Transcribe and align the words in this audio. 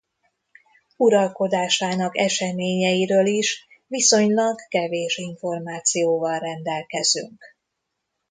Uralkodásának 0.97 2.17
eseményeiről 2.17 3.25
is 3.25 3.67
viszonylag 3.87 4.67
kevés 4.67 5.17
információval 5.17 6.39
rendelkezünk. 6.39 7.43